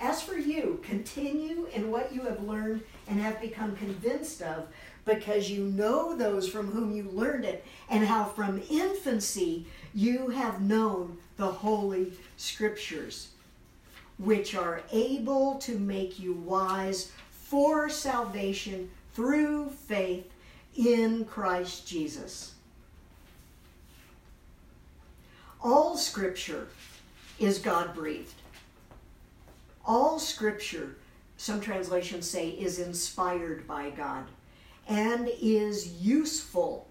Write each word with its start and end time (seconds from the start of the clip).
As 0.02 0.20
for 0.20 0.36
you, 0.36 0.80
continue 0.82 1.68
in 1.76 1.92
what 1.92 2.12
you 2.12 2.24
have 2.24 2.42
learned 2.42 2.82
and 3.08 3.22
have 3.22 3.40
become 3.40 3.76
convinced 3.76 4.42
of, 4.42 4.66
because 5.06 5.52
you 5.52 5.66
know 5.66 6.16
those 6.18 6.50
from 6.50 6.72
whom 6.72 6.92
you 6.92 7.04
learned 7.04 7.46
it, 7.46 7.64
and 7.88 8.04
how 8.04 8.26
from 8.26 8.64
infancy 8.72 9.68
you 9.94 10.30
have 10.30 10.60
known 10.60 11.20
the 11.38 11.46
Holy 11.46 12.14
Scriptures, 12.36 13.30
which 14.18 14.56
are 14.56 14.82
able 14.92 15.56
to 15.60 15.78
make 15.78 16.20
you 16.20 16.34
wise 16.34 17.12
for 17.30 17.88
salvation 17.88 18.90
through 19.14 19.70
faith 19.70 20.32
in 20.76 21.26
Christ 21.26 21.88
Jesus. 21.88 22.56
All 25.64 25.96
Scripture 25.96 26.70
is 27.38 27.60
God 27.60 27.94
breathed. 27.94 28.41
All 29.86 30.20
Scripture, 30.20 30.96
some 31.38 31.60
translations 31.60 32.30
say, 32.30 32.50
is 32.50 32.80
inspired 32.80 33.68
by 33.68 33.90
God 33.90 34.26
and 34.88 35.30
is 35.42 36.02
useful. 36.02 36.88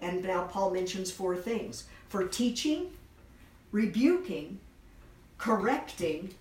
And 0.00 0.22
now 0.22 0.44
Paul 0.44 0.70
mentions 0.70 1.10
four 1.10 1.36
things 1.36 1.84
for 2.08 2.26
teaching, 2.26 2.90
rebuking, 3.72 4.58
correcting, 5.38 6.34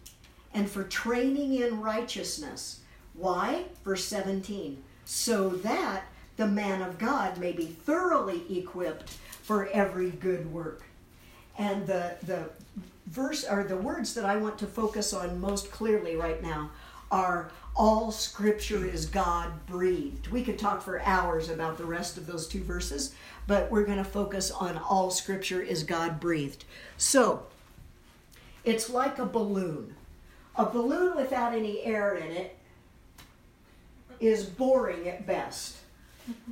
and 0.53 0.69
for 0.69 0.83
training 0.83 1.55
in 1.55 1.81
righteousness. 1.81 2.79
Why? 3.13 3.65
Verse 3.83 4.05
17. 4.05 4.81
So 5.05 5.49
that 5.49 6.03
the 6.37 6.47
man 6.47 6.81
of 6.81 6.97
God 6.97 7.37
may 7.37 7.51
be 7.51 7.65
thoroughly 7.65 8.43
equipped 8.57 9.11
for 9.43 9.67
every 9.67 10.09
good 10.09 10.51
work. 10.51 10.83
And 11.57 11.85
the, 11.85 12.15
the 12.23 12.49
verse 13.09 13.43
or 13.43 13.63
the 13.63 13.77
words 13.77 14.13
that 14.13 14.25
I 14.25 14.37
want 14.37 14.57
to 14.59 14.67
focus 14.67 15.13
on 15.13 15.41
most 15.41 15.71
clearly 15.71 16.15
right 16.15 16.41
now 16.41 16.69
are 17.11 17.51
all 17.75 18.11
scripture 18.11 18.85
is 18.85 19.05
God 19.05 19.65
breathed. 19.65 20.27
We 20.27 20.43
could 20.43 20.59
talk 20.59 20.81
for 20.81 21.01
hours 21.01 21.49
about 21.49 21.77
the 21.77 21.85
rest 21.85 22.17
of 22.17 22.27
those 22.27 22.47
two 22.47 22.63
verses, 22.63 23.15
but 23.47 23.71
we're 23.71 23.85
going 23.85 23.97
to 23.97 24.03
focus 24.03 24.51
on 24.51 24.77
all 24.77 25.09
scripture 25.09 25.61
is 25.61 25.83
God 25.83 26.19
breathed. 26.19 26.65
So, 26.97 27.47
it's 28.63 28.89
like 28.89 29.17
a 29.17 29.25
balloon. 29.25 29.95
A 30.55 30.65
balloon 30.65 31.15
without 31.15 31.53
any 31.53 31.81
air 31.83 32.15
in 32.15 32.31
it 32.31 32.57
is 34.19 34.45
boring 34.45 35.07
at 35.07 35.25
best, 35.25 35.77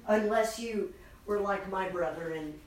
unless 0.08 0.58
you 0.58 0.94
were 1.26 1.40
like 1.40 1.70
my 1.70 1.90
brother 1.90 2.32
and 2.32 2.58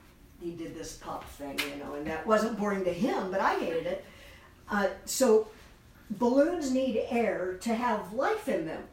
he 0.41 0.51
did 0.51 0.75
this 0.75 0.93
pop 0.93 1.27
thing, 1.31 1.59
you 1.59 1.83
know, 1.83 1.93
and 1.93 2.05
that 2.07 2.25
wasn't 2.25 2.57
boring 2.57 2.83
to 2.83 2.93
him, 2.93 3.31
but 3.31 3.39
I 3.39 3.55
hated 3.59 3.85
it. 3.85 4.05
Uh, 4.69 4.87
so 5.05 5.47
balloons 6.09 6.71
need 6.71 7.05
air 7.09 7.57
to 7.61 7.75
have 7.75 8.13
life 8.13 8.47
in 8.47 8.65
them, 8.65 8.83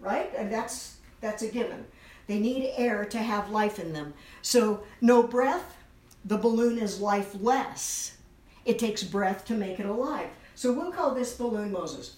right? 0.00 0.30
And 0.36 0.52
that's 0.52 0.96
that's 1.20 1.42
a 1.42 1.48
given. 1.48 1.86
They 2.26 2.38
need 2.38 2.72
air 2.76 3.04
to 3.06 3.18
have 3.18 3.50
life 3.50 3.78
in 3.78 3.92
them. 3.92 4.14
So 4.42 4.82
no 5.00 5.22
breath, 5.22 5.76
the 6.24 6.36
balloon 6.36 6.78
is 6.78 7.00
lifeless. 7.00 8.16
It 8.64 8.78
takes 8.78 9.02
breath 9.02 9.44
to 9.46 9.54
make 9.54 9.80
it 9.80 9.86
alive. 9.86 10.28
So 10.54 10.72
we'll 10.72 10.92
call 10.92 11.14
this 11.14 11.34
balloon 11.34 11.72
Moses. 11.72 12.16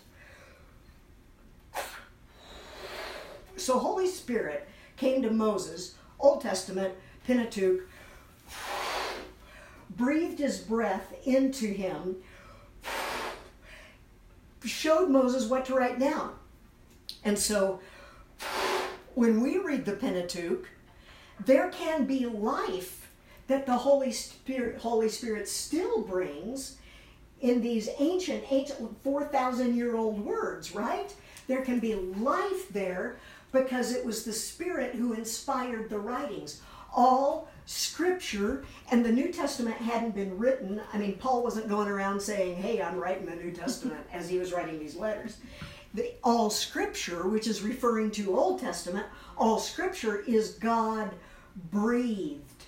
So 3.56 3.78
Holy 3.78 4.08
Spirit 4.08 4.68
came 4.96 5.22
to 5.22 5.30
Moses, 5.30 5.94
Old 6.18 6.42
Testament, 6.42 6.94
Pentateuch, 7.26 7.88
breathed 9.90 10.38
his 10.38 10.58
breath 10.58 11.14
into 11.24 11.66
him, 11.66 12.16
showed 14.64 15.10
Moses 15.10 15.48
what 15.48 15.64
to 15.66 15.74
write 15.74 15.98
down. 15.98 16.34
And 17.24 17.38
so 17.38 17.80
when 19.14 19.40
we 19.40 19.58
read 19.58 19.84
the 19.84 19.92
Pentateuch, 19.92 20.68
there 21.44 21.70
can 21.70 22.04
be 22.04 22.26
life 22.26 23.10
that 23.46 23.66
the 23.66 23.76
Holy 23.76 24.12
Spirit, 24.12 24.78
Holy 24.78 25.08
Spirit 25.08 25.48
still 25.48 26.02
brings 26.02 26.76
in 27.40 27.60
these 27.60 27.88
ancient, 27.98 28.44
ancient 28.50 29.02
4,000 29.02 29.76
year 29.76 29.96
old 29.96 30.24
words, 30.24 30.74
right? 30.74 31.14
There 31.46 31.62
can 31.62 31.78
be 31.78 31.94
life 31.94 32.68
there 32.70 33.16
because 33.52 33.92
it 33.92 34.04
was 34.04 34.24
the 34.24 34.32
Spirit 34.32 34.94
who 34.94 35.12
inspired 35.12 35.90
the 35.90 35.98
writings. 35.98 36.62
All 36.94 37.48
scripture 37.66 38.64
and 38.90 39.04
the 39.04 39.12
New 39.12 39.32
Testament 39.32 39.76
hadn't 39.76 40.14
been 40.14 40.38
written. 40.38 40.80
I 40.92 40.98
mean, 40.98 41.16
Paul 41.16 41.42
wasn't 41.42 41.68
going 41.68 41.88
around 41.88 42.20
saying, 42.20 42.56
Hey, 42.56 42.80
I'm 42.80 42.98
writing 42.98 43.26
the 43.26 43.36
New 43.36 43.52
Testament 43.52 44.00
as 44.12 44.28
he 44.28 44.38
was 44.38 44.52
writing 44.52 44.78
these 44.78 44.96
letters. 44.96 45.38
The, 45.94 46.12
all 46.22 46.50
scripture, 46.50 47.28
which 47.28 47.46
is 47.46 47.62
referring 47.62 48.10
to 48.12 48.36
Old 48.36 48.60
Testament, 48.60 49.06
all 49.36 49.58
scripture 49.58 50.24
is 50.26 50.50
God 50.52 51.10
breathed. 51.70 52.64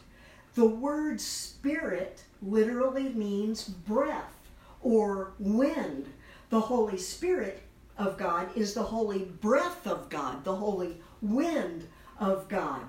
The 0.55 0.67
word 0.67 1.21
spirit 1.21 2.23
literally 2.41 3.11
means 3.11 3.65
breath 3.65 4.37
or 4.81 5.33
wind. 5.39 6.07
The 6.49 6.61
Holy 6.61 6.97
Spirit 6.97 7.63
of 7.99 8.17
God 8.17 8.49
is 8.55 8.73
the 8.73 8.83
holy 8.83 9.25
breath 9.25 9.87
of 9.87 10.09
God, 10.09 10.45
the 10.45 10.55
holy 10.55 10.97
wind 11.21 11.89
of 12.21 12.49
God. 12.49 12.83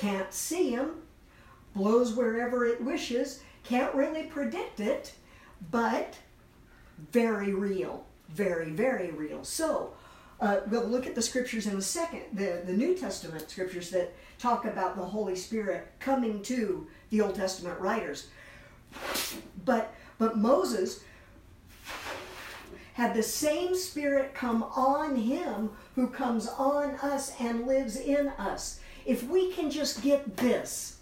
Can't 0.00 0.32
see 0.32 0.70
him, 0.70 0.92
blows 1.76 2.14
wherever 2.14 2.64
it 2.64 2.82
wishes, 2.82 3.42
can't 3.64 3.94
really 3.94 4.22
predict 4.22 4.80
it, 4.80 5.12
but 5.70 6.16
very 7.12 7.52
real, 7.52 8.06
very, 8.30 8.70
very 8.70 9.10
real. 9.10 9.44
So, 9.44 9.92
uh, 10.40 10.60
we'll 10.68 10.86
look 10.86 11.06
at 11.06 11.14
the 11.14 11.20
scriptures 11.20 11.66
in 11.66 11.76
a 11.76 11.82
second, 11.82 12.22
the, 12.32 12.62
the 12.64 12.72
New 12.72 12.96
Testament 12.96 13.50
scriptures 13.50 13.90
that 13.90 14.14
talk 14.38 14.64
about 14.64 14.96
the 14.96 15.04
Holy 15.04 15.36
Spirit 15.36 15.92
coming 15.98 16.40
to 16.44 16.86
the 17.10 17.20
Old 17.20 17.34
Testament 17.34 17.78
writers. 17.78 18.28
But, 19.66 19.92
but 20.16 20.38
Moses 20.38 21.04
had 22.94 23.12
the 23.12 23.22
same 23.22 23.74
Spirit 23.74 24.32
come 24.32 24.62
on 24.62 25.14
him 25.16 25.72
who 25.94 26.06
comes 26.06 26.48
on 26.48 26.92
us 27.02 27.34
and 27.38 27.66
lives 27.66 27.96
in 27.96 28.28
us. 28.38 28.80
If 29.10 29.24
we 29.24 29.50
can 29.50 29.72
just 29.72 30.04
get 30.04 30.36
this, 30.36 30.98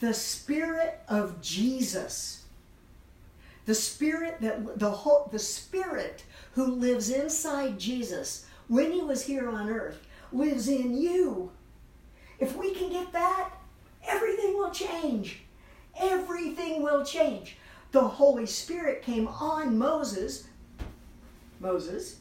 the 0.00 0.12
Spirit 0.12 0.98
of 1.06 1.40
Jesus, 1.40 2.42
the 3.64 3.76
Spirit 3.76 4.40
that 4.40 4.80
the 4.80 4.90
whole, 4.90 5.28
the 5.30 5.38
Spirit 5.38 6.24
who 6.54 6.66
lives 6.66 7.10
inside 7.10 7.78
Jesus 7.78 8.46
when 8.66 8.90
he 8.90 9.02
was 9.02 9.24
here 9.24 9.48
on 9.48 9.70
earth 9.70 10.04
lives 10.32 10.66
in 10.66 11.00
you. 11.00 11.52
If 12.40 12.56
we 12.56 12.74
can 12.74 12.90
get 12.90 13.12
that, 13.12 13.50
everything 14.08 14.54
will 14.54 14.72
change. 14.72 15.42
Everything 15.96 16.82
will 16.82 17.04
change. 17.04 17.56
The 17.92 18.02
Holy 18.02 18.46
Spirit 18.46 19.04
came 19.04 19.28
on 19.28 19.78
Moses. 19.78 20.48
Moses 21.60 22.16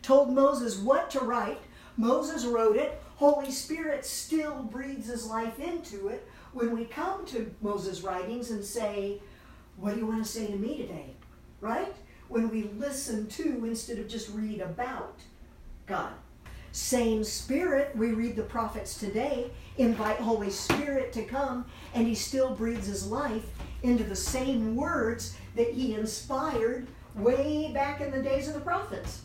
told 0.00 0.32
Moses 0.32 0.78
what 0.78 1.10
to 1.10 1.20
write. 1.20 1.60
Moses 1.98 2.46
wrote 2.46 2.76
it. 2.78 2.98
Holy 3.22 3.52
Spirit 3.52 4.04
still 4.04 4.64
breathes 4.64 5.06
his 5.06 5.28
life 5.28 5.60
into 5.60 6.08
it 6.08 6.26
when 6.52 6.76
we 6.76 6.84
come 6.86 7.24
to 7.26 7.54
Moses' 7.60 8.00
writings 8.00 8.50
and 8.50 8.64
say, 8.64 9.20
What 9.76 9.94
do 9.94 10.00
you 10.00 10.06
want 10.08 10.24
to 10.24 10.28
say 10.28 10.48
to 10.48 10.56
me 10.56 10.78
today? 10.78 11.14
Right? 11.60 11.94
When 12.26 12.50
we 12.50 12.64
listen 12.76 13.28
to 13.28 13.64
instead 13.64 14.00
of 14.00 14.08
just 14.08 14.28
read 14.30 14.60
about 14.60 15.20
God. 15.86 16.14
Same 16.72 17.22
Spirit, 17.22 17.94
we 17.94 18.08
read 18.08 18.34
the 18.34 18.42
prophets 18.42 18.98
today, 18.98 19.52
invite 19.78 20.16
Holy 20.16 20.50
Spirit 20.50 21.12
to 21.12 21.22
come, 21.22 21.64
and 21.94 22.08
He 22.08 22.16
still 22.16 22.56
breathes 22.56 22.88
His 22.88 23.06
life 23.06 23.46
into 23.84 24.02
the 24.02 24.16
same 24.16 24.74
words 24.74 25.36
that 25.54 25.70
He 25.70 25.94
inspired 25.94 26.88
way 27.14 27.70
back 27.72 28.00
in 28.00 28.10
the 28.10 28.20
days 28.20 28.48
of 28.48 28.54
the 28.54 28.60
prophets. 28.60 29.22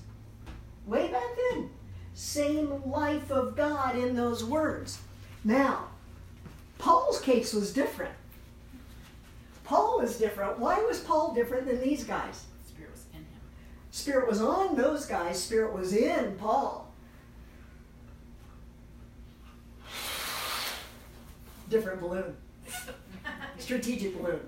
Way 0.86 1.12
back 1.12 1.36
then 1.36 1.72
same 2.18 2.82
life 2.90 3.30
of 3.30 3.56
God 3.56 3.96
in 3.96 4.16
those 4.16 4.44
words. 4.44 4.98
Now, 5.44 5.90
Paul's 6.80 7.22
case 7.22 7.54
was 7.54 7.72
different. 7.72 8.16
Paul 9.64 10.00
was 10.00 10.18
different. 10.18 10.58
Why 10.58 10.80
was 10.80 11.00
Paul 11.00 11.36
different 11.36 11.68
than 11.68 11.80
these 11.80 12.04
guys? 12.04 12.46
Spirit 12.68 12.92
was 12.92 13.06
in 13.14 13.20
him. 13.20 13.28
Spirit 13.92 14.28
was 14.28 14.42
on 14.42 14.76
those 14.76 15.06
guys, 15.06 15.40
Spirit 15.40 15.74
was 15.74 15.94
in 15.94 16.36
Paul. 16.40 16.92
Different 21.70 22.02
balloon. 22.02 22.36
Strategic 23.60 24.20
balloon. 24.20 24.40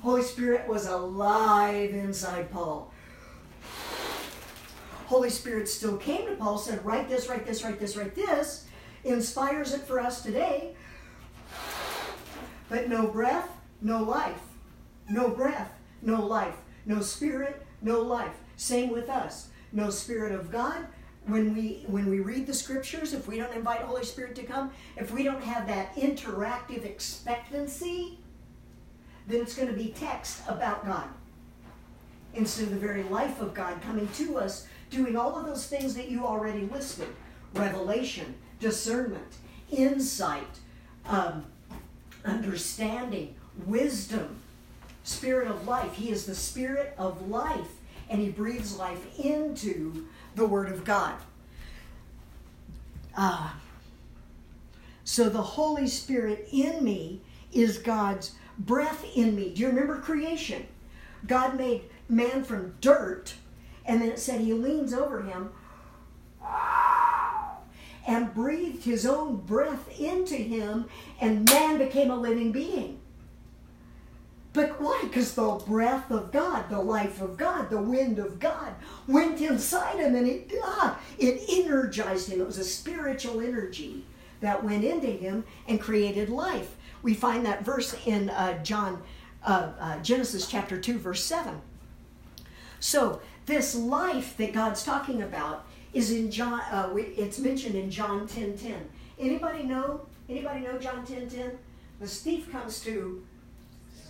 Holy 0.00 0.22
Spirit 0.22 0.68
was 0.68 0.86
alive 0.86 1.90
inside 1.90 2.52
Paul. 2.52 2.92
Holy 5.08 5.30
Spirit 5.30 5.70
still 5.70 5.96
came 5.96 6.26
to 6.26 6.34
Paul, 6.34 6.58
said, 6.58 6.84
Write 6.84 7.08
this, 7.08 7.30
write 7.30 7.46
this, 7.46 7.64
write 7.64 7.80
this, 7.80 7.96
write 7.96 8.14
this, 8.14 8.66
inspires 9.04 9.72
it 9.72 9.80
for 9.80 9.98
us 9.98 10.22
today. 10.22 10.74
But 12.68 12.90
no 12.90 13.06
breath, 13.06 13.48
no 13.80 14.02
life. 14.02 14.42
No 15.08 15.30
breath, 15.30 15.72
no 16.02 16.26
life. 16.26 16.56
No 16.84 17.00
spirit, 17.00 17.64
no 17.80 18.02
life. 18.02 18.34
Same 18.56 18.90
with 18.90 19.08
us. 19.08 19.48
No 19.72 19.88
spirit 19.88 20.32
of 20.32 20.52
God. 20.52 20.86
When 21.24 21.54
we 21.54 21.84
when 21.86 22.10
we 22.10 22.20
read 22.20 22.46
the 22.46 22.52
scriptures, 22.52 23.14
if 23.14 23.26
we 23.26 23.38
don't 23.38 23.54
invite 23.54 23.80
Holy 23.80 24.04
Spirit 24.04 24.34
to 24.36 24.42
come, 24.42 24.72
if 24.98 25.10
we 25.10 25.22
don't 25.22 25.42
have 25.42 25.66
that 25.68 25.96
interactive 25.96 26.84
expectancy, 26.84 28.18
then 29.26 29.40
it's 29.40 29.54
going 29.54 29.68
to 29.68 29.74
be 29.74 29.88
text 29.88 30.42
about 30.46 30.84
God. 30.84 31.08
Instead 32.34 32.64
of 32.64 32.70
the 32.72 32.78
very 32.78 33.04
life 33.04 33.40
of 33.40 33.54
God 33.54 33.80
coming 33.80 34.06
to 34.16 34.36
us, 34.36 34.66
doing 34.90 35.16
all 35.16 35.36
of 35.36 35.46
those 35.46 35.66
things 35.66 35.94
that 35.94 36.10
you 36.10 36.24
already 36.24 36.62
listed 36.62 37.08
revelation, 37.54 38.34
discernment, 38.60 39.36
insight, 39.70 40.58
um, 41.06 41.44
understanding, 42.24 43.34
wisdom, 43.66 44.36
spirit 45.02 45.48
of 45.48 45.66
life. 45.66 45.94
He 45.94 46.10
is 46.10 46.26
the 46.26 46.34
spirit 46.34 46.94
of 46.98 47.28
life, 47.28 47.68
and 48.10 48.20
he 48.20 48.28
breathes 48.28 48.76
life 48.76 49.18
into 49.18 50.06
the 50.34 50.46
Word 50.46 50.70
of 50.70 50.84
God. 50.84 51.14
Uh, 53.16 53.50
so 55.04 55.28
the 55.28 55.42
Holy 55.42 55.88
Spirit 55.88 56.48
in 56.52 56.84
me 56.84 57.20
is 57.52 57.78
God's 57.78 58.32
breath 58.58 59.04
in 59.16 59.34
me. 59.34 59.54
Do 59.54 59.62
you 59.62 59.68
remember 59.68 60.00
creation? 60.00 60.66
God 61.26 61.56
made 61.56 61.82
man 62.08 62.44
from 62.44 62.74
dirt, 62.80 63.34
and 63.88 64.02
then 64.02 64.10
it 64.10 64.20
said 64.20 64.42
he 64.42 64.52
leans 64.52 64.92
over 64.92 65.22
him 65.22 65.50
and 68.06 68.32
breathed 68.34 68.84
his 68.84 69.04
own 69.04 69.36
breath 69.36 69.98
into 69.98 70.36
him, 70.36 70.86
and 71.20 71.50
man 71.50 71.78
became 71.78 72.10
a 72.10 72.16
living 72.16 72.52
being. 72.52 73.00
But 74.52 74.80
why? 74.80 75.00
Because 75.02 75.34
the 75.34 75.62
breath 75.66 76.10
of 76.10 76.32
God, 76.32 76.68
the 76.70 76.80
life 76.80 77.20
of 77.20 77.36
God, 77.36 77.70
the 77.70 77.80
wind 77.80 78.18
of 78.18 78.38
God 78.38 78.74
went 79.06 79.40
inside 79.40 79.98
him 79.98 80.14
and 80.14 80.26
it, 80.26 80.50
ah, 80.64 80.98
it 81.18 81.42
energized 81.48 82.30
him. 82.30 82.40
It 82.40 82.46
was 82.46 82.58
a 82.58 82.64
spiritual 82.64 83.40
energy 83.40 84.04
that 84.40 84.64
went 84.64 84.84
into 84.84 85.08
him 85.08 85.44
and 85.66 85.80
created 85.80 86.28
life. 86.28 86.76
We 87.02 87.14
find 87.14 87.44
that 87.46 87.64
verse 87.64 87.94
in 88.06 88.30
uh, 88.30 88.62
John, 88.64 89.02
uh, 89.44 89.72
uh, 89.78 89.98
Genesis 90.00 90.48
chapter 90.48 90.80
2, 90.80 90.98
verse 90.98 91.22
7. 91.22 91.60
So, 92.80 93.20
this 93.48 93.74
life 93.74 94.36
that 94.36 94.52
God's 94.52 94.84
talking 94.84 95.22
about 95.22 95.66
is 95.92 96.12
in 96.12 96.30
John, 96.30 96.60
uh, 96.70 96.94
it's 96.94 97.40
mentioned 97.40 97.74
in 97.74 97.90
John 97.90 98.28
10 98.28 98.56
10. 98.56 98.88
Anybody 99.18 99.64
know? 99.64 100.02
Anybody 100.28 100.60
know 100.60 100.78
John 100.78 101.04
10:10? 101.04 101.30
10? 101.30 101.58
The 102.00 102.06
thief 102.06 102.52
comes 102.52 102.80
to 102.82 103.24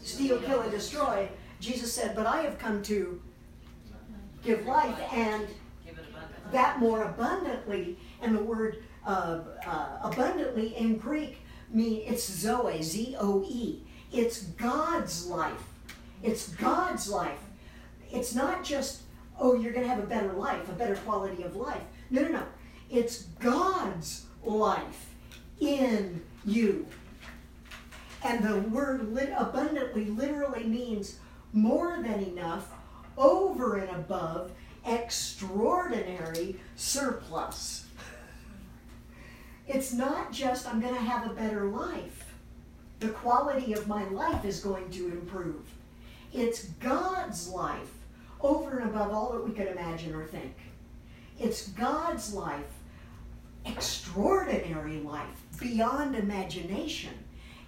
steal, 0.03 0.39
kill, 0.41 0.61
and 0.61 0.71
destroy. 0.71 1.29
Jesus 1.61 1.93
said, 1.93 2.15
But 2.15 2.27
I 2.27 2.43
have 2.43 2.59
come 2.59 2.83
to 2.83 3.21
give 4.45 4.67
life 4.67 4.99
and 5.13 5.47
that 6.53 6.79
more 6.79 7.05
abundantly. 7.05 7.97
And 8.21 8.37
the 8.37 8.43
word 8.43 8.83
uh, 9.07 9.41
uh, 9.67 9.87
abundantly 10.03 10.77
in 10.77 10.97
Greek 10.97 11.39
mean 11.71 12.03
it's 12.05 12.25
Zoe, 12.25 12.83
Z 12.83 13.17
O 13.19 13.45
E. 13.49 13.83
It's 14.13 14.43
God's 14.43 15.27
life. 15.27 15.65
It's 16.23 16.49
God's 16.49 17.09
life. 17.09 17.39
It's 18.11 18.35
not 18.35 18.65
just, 18.65 19.03
oh, 19.39 19.55
you're 19.55 19.73
going 19.73 19.85
to 19.85 19.91
have 19.91 20.03
a 20.03 20.07
better 20.07 20.33
life, 20.33 20.69
a 20.69 20.73
better 20.73 20.97
quality 20.97 21.43
of 21.43 21.57
life. 21.57 21.83
No, 22.11 22.23
no, 22.23 22.29
no. 22.29 22.43
It's 22.91 23.23
God's 23.41 24.27
life 24.43 25.11
in 25.61 26.23
you. 26.45 26.87
And 28.25 28.43
the 28.43 28.61
word 28.69 29.13
lit- 29.13 29.33
abundantly 29.37 30.07
literally 30.07 30.65
means 30.65 31.19
more 31.53 32.03
than 32.03 32.23
enough, 32.23 32.73
over 33.17 33.77
and 33.77 33.91
above, 33.91 34.53
extraordinary 34.85 36.59
surplus. 36.77 37.87
It's 39.67 39.93
not 39.93 40.33
just 40.33 40.67
I'm 40.67 40.81
going 40.81 40.95
to 40.95 41.01
have 41.01 41.31
a 41.31 41.35
better 41.35 41.67
life. 41.67 42.33
The 43.01 43.11
quality 43.11 43.75
of 43.75 43.87
my 43.87 44.09
life 44.09 44.45
is 44.45 44.61
going 44.61 44.91
to 44.91 45.07
improve. 45.07 45.69
It's 46.33 46.65
God's 46.81 47.49
life 47.49 47.98
over 48.41 48.79
and 48.79 48.91
above 48.91 49.13
all 49.13 49.33
that 49.33 49.45
we 49.45 49.53
could 49.53 49.69
imagine 49.69 50.15
or 50.15 50.25
think. 50.25 50.55
It's 51.39 51.69
God's 51.69 52.35
life, 52.35 52.65
extraordinary 53.65 55.01
life, 55.01 55.45
beyond 55.59 56.17
imagination. 56.17 57.15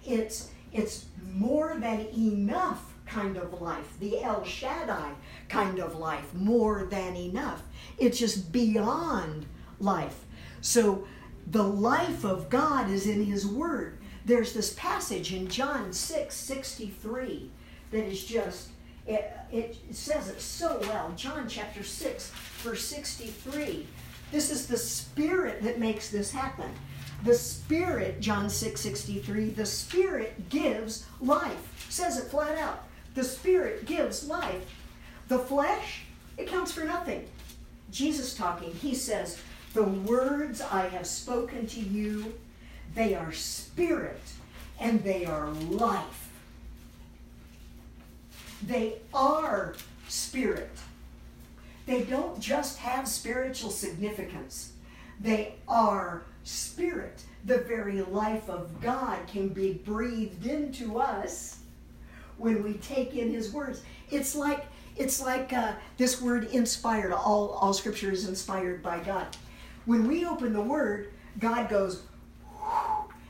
It's, 0.05 0.49
it's 0.71 1.05
more 1.33 1.75
than 1.79 2.07
enough 2.17 2.93
kind 3.05 3.37
of 3.37 3.61
life, 3.61 3.97
the 3.99 4.21
El 4.23 4.43
Shaddai 4.43 5.11
kind 5.49 5.79
of 5.79 5.97
life, 5.97 6.33
more 6.33 6.87
than 6.89 7.15
enough. 7.15 7.63
It's 7.97 8.17
just 8.17 8.51
beyond 8.51 9.45
life. 9.79 10.25
So 10.61 11.07
the 11.47 11.63
life 11.63 12.23
of 12.23 12.49
God 12.49 12.89
is 12.89 13.07
in 13.07 13.25
His 13.25 13.45
Word. 13.45 13.97
There's 14.25 14.53
this 14.53 14.73
passage 14.73 15.33
in 15.33 15.47
John 15.47 15.91
6 15.91 16.33
63 16.33 17.51
that 17.91 18.05
is 18.05 18.23
just, 18.23 18.69
it, 19.07 19.31
it 19.51 19.77
says 19.91 20.29
it 20.29 20.41
so 20.41 20.79
well. 20.81 21.13
John 21.15 21.47
chapter 21.47 21.83
6, 21.83 22.31
verse 22.63 22.83
63. 22.85 23.87
This 24.31 24.51
is 24.51 24.67
the 24.67 24.77
Spirit 24.77 25.61
that 25.63 25.79
makes 25.79 26.09
this 26.09 26.31
happen. 26.31 26.71
The 27.23 27.33
Spirit, 27.33 28.19
John 28.19 28.49
6 28.49 28.79
63, 28.79 29.49
the 29.49 29.65
Spirit 29.65 30.49
gives 30.49 31.05
life. 31.19 31.85
Says 31.89 32.17
it 32.17 32.29
flat 32.29 32.57
out. 32.57 32.83
The 33.13 33.23
Spirit 33.23 33.85
gives 33.85 34.27
life. 34.27 34.65
The 35.27 35.39
flesh, 35.39 36.03
it 36.37 36.47
counts 36.47 36.71
for 36.71 36.83
nothing. 36.83 37.27
Jesus 37.91 38.33
talking, 38.33 38.73
he 38.73 38.95
says, 38.95 39.39
The 39.73 39.83
words 39.83 40.61
I 40.61 40.87
have 40.87 41.05
spoken 41.05 41.67
to 41.67 41.79
you, 41.79 42.33
they 42.95 43.15
are 43.15 43.31
spirit 43.31 44.21
and 44.79 45.03
they 45.03 45.25
are 45.25 45.49
life. 45.49 46.20
They 48.63 48.99
are 49.13 49.75
spirit. 50.07 50.69
They 51.85 52.03
don't 52.03 52.39
just 52.39 52.77
have 52.79 53.07
spiritual 53.07 53.71
significance, 53.71 54.73
they 55.19 55.55
are 55.67 56.23
spirit. 56.43 57.23
The 57.43 57.57
very 57.59 58.01
life 58.01 58.49
of 58.49 58.79
God 58.81 59.17
can 59.25 59.49
be 59.49 59.73
breathed 59.73 60.45
into 60.45 60.99
us 60.99 61.57
when 62.37 62.61
we 62.61 62.73
take 62.75 63.15
in 63.15 63.31
His 63.31 63.51
words. 63.51 63.81
It's 64.11 64.35
like 64.35 64.65
it's 64.95 65.21
like 65.21 65.53
uh, 65.53 65.73
this 65.97 66.21
word 66.21 66.45
inspired. 66.45 67.13
All 67.13 67.49
all 67.49 67.73
Scripture 67.73 68.11
is 68.11 68.27
inspired 68.27 68.83
by 68.83 68.99
God. 68.99 69.27
When 69.85 70.07
we 70.07 70.25
open 70.25 70.53
the 70.53 70.61
Word, 70.61 71.11
God 71.39 71.69
goes, 71.69 72.03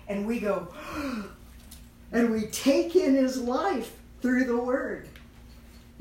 and 0.08 0.26
we 0.28 0.40
go, 0.40 0.68
and 2.12 2.32
we 2.32 2.48
take 2.48 2.96
in 2.96 3.16
His 3.16 3.40
life 3.40 3.98
through 4.22 4.46
the 4.46 4.58
Word. 4.58 5.08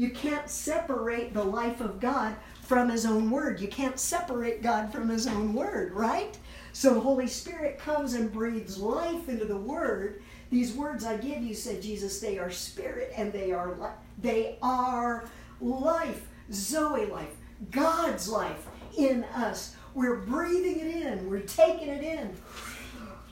You 0.00 0.08
can't 0.08 0.48
separate 0.48 1.34
the 1.34 1.44
life 1.44 1.82
of 1.82 2.00
God 2.00 2.34
from 2.62 2.88
His 2.88 3.04
own 3.04 3.30
Word. 3.30 3.60
You 3.60 3.68
can't 3.68 4.00
separate 4.00 4.62
God 4.62 4.90
from 4.90 5.10
His 5.10 5.26
own 5.26 5.52
Word, 5.52 5.92
right? 5.92 6.38
So 6.72 6.94
the 6.94 7.00
Holy 7.00 7.26
Spirit 7.26 7.78
comes 7.78 8.14
and 8.14 8.32
breathes 8.32 8.78
life 8.78 9.28
into 9.28 9.44
the 9.44 9.58
Word. 9.58 10.22
These 10.48 10.72
words 10.72 11.04
I 11.04 11.18
give 11.18 11.42
you, 11.42 11.54
said 11.54 11.82
Jesus, 11.82 12.18
they 12.18 12.38
are 12.38 12.50
spirit 12.50 13.12
and 13.14 13.30
they 13.30 13.52
are 13.52 13.76
li- 13.78 14.00
they 14.16 14.56
are 14.62 15.28
life, 15.60 16.26
Zoe 16.50 17.04
life, 17.04 17.36
God's 17.70 18.26
life 18.26 18.68
in 18.96 19.24
us. 19.24 19.76
We're 19.92 20.22
breathing 20.22 20.80
it 20.80 20.96
in. 20.96 21.28
We're 21.28 21.40
taking 21.40 21.88
it 21.88 22.02
in. 22.02 22.34